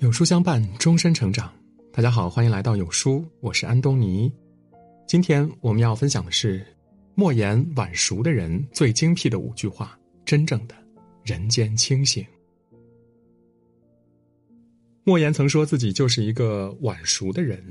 [0.00, 1.52] 有书相伴，终身成长。
[1.92, 4.32] 大家好，欢迎来到有书，我是安东尼。
[5.06, 6.66] 今天我们要分享的是
[7.14, 10.74] 莫言晚熟的人最精辟的五句话，真正的
[11.22, 12.24] 人间清醒。
[15.04, 17.62] 莫言曾说自己就是一个晚熟的人。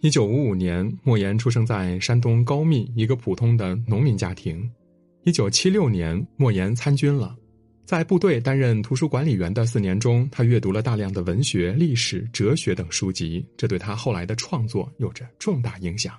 [0.00, 4.68] 一九五五年，莫言出生在山东高密一个普通的农民家庭。
[5.22, 7.36] 一九七六年，莫言参军了。
[7.84, 16.14] 在部队担任图书管理员的四年中，他阅读了大量的文学、历史、哲学等书籍，这对他后来的创作有着重大影响。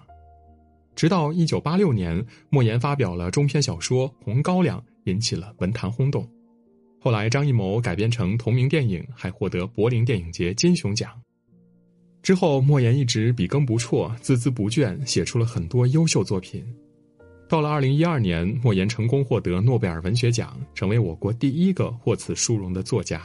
[0.95, 6.30] 直到一九八六年，莫言发表了中篇小说《红高粱》，引起了文坛轰动。
[6.99, 11.11] 后来，张艺谋改编成同名电影，还获得柏林电影节金熊奖。
[12.22, 16.63] 之后，莫言一直笔耕不辍，孜孜不倦，写出了很多优秀作品。
[17.48, 23.22] 到了二零一二年，莫言成功获得诺贝尔文学奖，成为我国第一个获此殊荣的作家。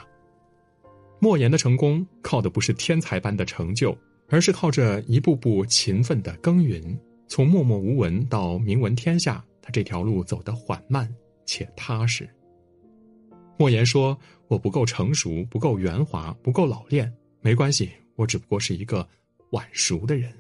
[1.19, 3.97] 莫言的成功靠的不是天才般的成就，
[4.28, 6.98] 而是靠着一步步勤奋的耕耘。
[7.28, 11.09] 从默默无闻到名闻天下，他这条路走得缓慢
[11.47, 12.28] 且踏实。
[13.56, 19.06] 莫言说：“我不够成熟，不够圆滑，不够老练，没关系，我只不过是一个
[19.50, 20.33] 晚熟的人。”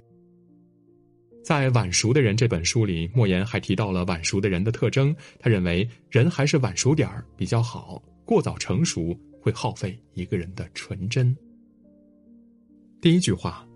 [1.42, 5.14] 在《晚熟的人》这本书里，莫言还提到了晚熟的人的特征。
[5.38, 11.34] 他认为，人还是晚熟点儿比较好，过早成熟会耗费一个人的纯真。
[13.00, 13.66] 第一句话，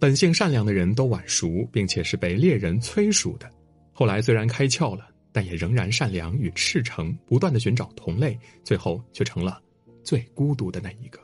[0.00, 3.48] 本性善良的人都晚熟，并且是被猎人催熟的。
[3.92, 9.62] 后来虽然开窍了，但也仍然善良与赤诚，不断的寻找同类，最后却成了
[10.02, 11.20] 最孤独的那一个。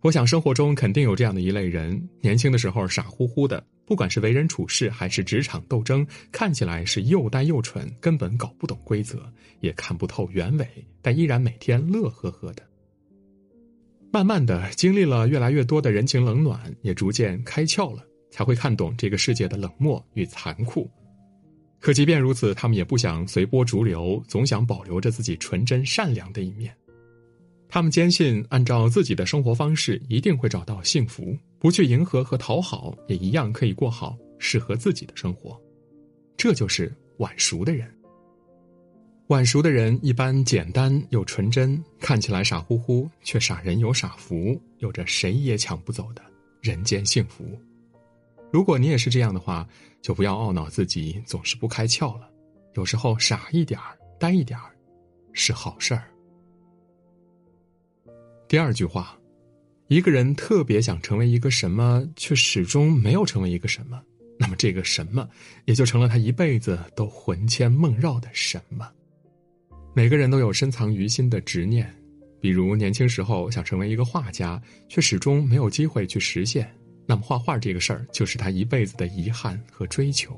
[0.00, 3.62] 我想，生活中肯定有这样的一类人：年轻的时候傻乎乎的。
[3.84, 9.20] 不管是为人处事还是职场斗争，看起来是又呆又蠢，根本搞不懂规则，
[9.60, 10.66] 也看不透原委，
[11.02, 12.62] 但依然每天乐呵呵的。
[14.12, 20.90] 慢慢的，经历了越来越多的人情冷暖，也逐渐开窍了，才会看懂这个世界的冷漠与残酷。
[21.80, 26.72] 可即便如此，他们也不想随波逐流，总想保留着自己纯真善良的一面。
[27.68, 31.36] 他们坚信，按照自己的生活方式，一定会找到幸福。
[31.62, 35.56] 不去迎合和讨好，也一样可以过好适合自己的生活。
[36.36, 37.88] 这就是晚熟的人。
[39.28, 46.22] 晚熟的人一般简单又纯真，看起来傻乎乎，却傻人有傻福，有着谁也抢不走的
[46.60, 47.44] 人间幸福。
[48.50, 49.64] 如果你也是这样的话，
[50.00, 52.28] 就不要懊恼自己总是不开窍了。
[52.74, 54.74] 有时候傻一点儿、呆一点儿，
[55.32, 56.10] 是好事儿。
[58.48, 59.16] 第二句话，
[59.88, 64.02] 一个人特别想成为一个什么，却始终没有成为一个什么，
[64.38, 65.28] 那么这个什么，
[65.66, 68.88] 也就成了他一辈子都魂牵梦绕的什么。
[69.94, 71.94] 每个人都有深藏于心的执念，
[72.40, 80.34] 比如年轻时候想成为一个画家，却始终没有机会去实现，那么画画这个事儿就是他一辈子的遗憾和追求。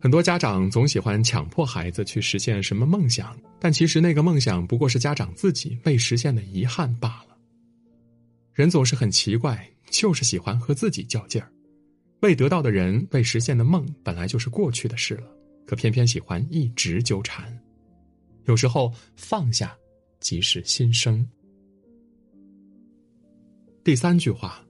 [0.00, 7.27] 很多家长总喜欢强迫孩子去实现什么梦想，但其实那个梦想不过是家长自己未实现的遗憾罢了。
[8.58, 11.48] 人总是很奇怪，就是喜欢和自己较劲儿。
[12.22, 15.28] 未得到的人、未实现的梦本来就是过去的事了，
[15.64, 17.56] 可偏偏喜欢一直纠缠。
[18.46, 19.76] 有时候放下，
[20.18, 21.24] 即是新生。
[23.84, 24.60] 第三句话：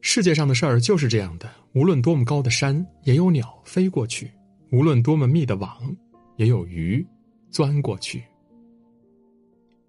[0.00, 4.30] 世界上的事儿就是这样的，无论多么高的山，也有鸟飞过去。
[4.70, 5.92] 无论多么密的网，
[6.36, 7.04] 也有鱼
[7.50, 8.22] 钻过去。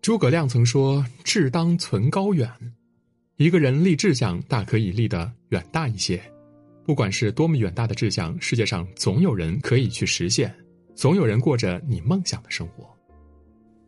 [0.01, 2.49] 诸葛亮曾说：“志当存高远。”
[3.37, 6.21] 一个人立志向，大可以立得远大一些。
[6.85, 10.53] 不管是多么远大的志向，世界上总有人可以去实现，
[10.93, 12.87] 总有人过着你梦想的生活。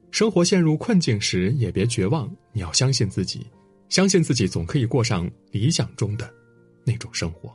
[0.09, 3.45] 生活陷入困境时，也别绝望，你要相信自己，
[3.89, 6.33] 相信自己总可以过上理想中的
[6.83, 7.53] 那种生活。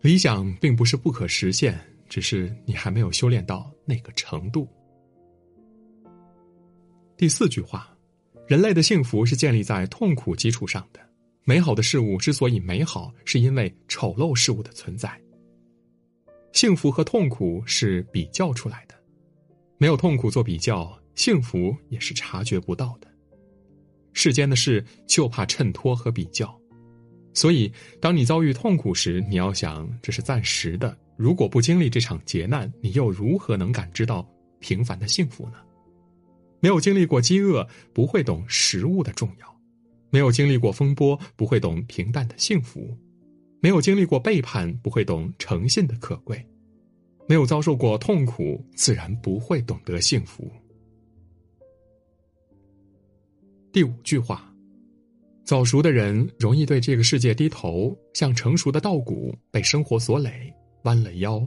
[0.00, 1.78] 理想并不是不可实现，
[2.08, 4.68] 只是你还没有修炼到那个程度。
[7.16, 7.93] 第四句话，
[8.46, 11.00] 人类的幸福是建立在痛苦基础上的。
[11.44, 15.10] 美好的事物之所以美好，是因为丑陋事物的存在。
[16.52, 18.94] 幸福和痛苦是比较出来的，
[19.78, 23.08] 没有痛苦做比较，幸福也是察觉不到的。
[24.12, 26.54] 世间的事就怕衬托和比较。
[27.32, 30.96] 所以，当你遭遇痛苦时，你要想这是暂时的。
[31.16, 34.26] 如果不经历这场劫难，你又如何能感知到
[34.60, 35.54] 平凡的幸福呢？
[36.64, 39.46] 没有经历过饥饿，不会懂食物的重要；
[40.08, 42.80] 没有经历过风波，不会懂平淡的幸福；
[43.60, 46.38] 没有经历过背叛，不会懂诚信的可贵；
[47.28, 50.50] 没有遭受过痛苦，自然不会懂得幸福。
[53.70, 54.50] 第五句话：
[55.44, 60.50] 早熟的人容易对这个世界低头，像成熟的稻谷被生活所累，
[60.84, 61.46] 弯了腰；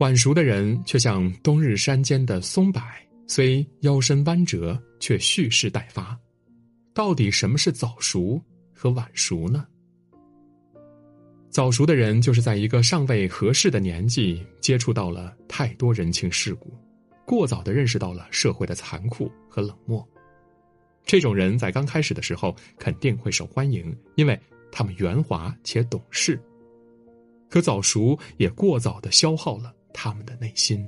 [0.00, 2.82] 晚熟的人却像冬日山间的松柏，
[3.30, 6.18] 虽腰身弯折，却蓄势待发。
[6.92, 8.42] 到底什么是早熟
[8.74, 9.64] 和晚熟呢？
[11.48, 16.76] 早熟的人就是在一个尚未合适的年纪，接触到了太多人情世故，
[17.24, 20.04] 过早的认识到了社会的残酷和冷漠。
[21.06, 24.36] 这种人在刚开始的时候肯定会受欢迎，因为
[24.72, 26.36] 他们圆滑且懂事。
[27.48, 30.84] 可早熟也过早的消耗了他们的内心。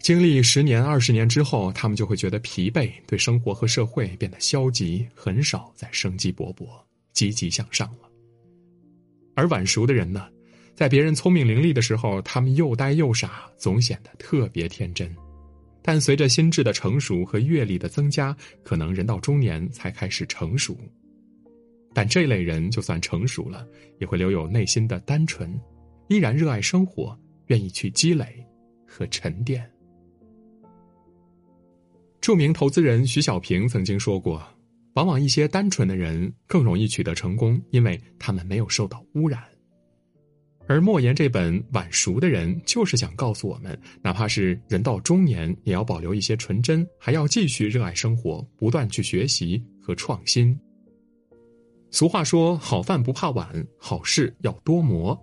[0.00, 6.66] 经历十年、二十年之后，他们就会觉得疲惫，对生活和社会变得消极，很少再生机勃勃、
[7.12, 8.08] 积极向上了。
[9.34, 10.28] 而晚熟的人呢，
[10.74, 15.14] 在别人聪明伶俐的时候，他们又呆又傻，总显得特别天真。
[15.82, 20.78] 但随着心智的成熟和阅历的增加，可能人到中年才开始成熟。
[21.92, 23.66] 但这类人就算成熟了，
[23.98, 25.58] 也会留有内心的单纯，
[26.08, 28.46] 依然热爱生活，愿意去积累
[28.86, 29.68] 和沉淀。
[32.20, 34.42] 著名投资人徐小平曾经说过。
[34.94, 39.40] 往往一些单纯的人更容易取得成功，因为他们没有受到污染。
[40.66, 50.58] 而莫言这本《晚熟的人》就是想告诉我们，哪怕是人到中年，也要保留一些纯真，还要继续热爱生活，不断去学习和创新。
[51.92, 55.16] 俗话说：“好饭不怕晚，好事要多磨。”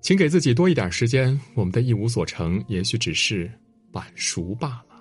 [0.00, 3.52] 请给自己多一点时间，我们的一无所成，也许只是
[3.92, 4.93] 晚熟罢了。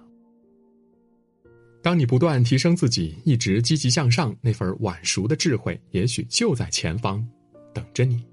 [1.84, 7.22] 当你不断提升自己，一直积极向上，那份晚熟的智慧，也许就在前方，
[7.74, 8.24] 等着你。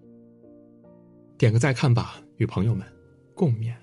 [1.37, 2.87] 点个再看吧，与朋友们
[3.35, 3.75] 共勉。